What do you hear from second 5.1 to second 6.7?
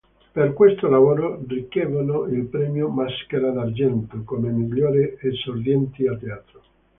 esordienti a teatro.